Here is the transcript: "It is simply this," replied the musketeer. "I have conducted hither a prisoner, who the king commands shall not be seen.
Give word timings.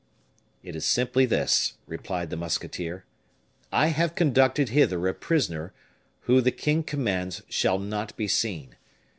"It 0.63 0.75
is 0.75 0.83
simply 0.83 1.27
this," 1.27 1.73
replied 1.85 2.31
the 2.31 2.35
musketeer. 2.35 3.05
"I 3.71 3.89
have 3.89 4.15
conducted 4.15 4.69
hither 4.69 5.07
a 5.07 5.13
prisoner, 5.13 5.73
who 6.21 6.41
the 6.41 6.49
king 6.49 6.81
commands 6.81 7.43
shall 7.49 7.77
not 7.77 8.17
be 8.17 8.27
seen. 8.27 8.77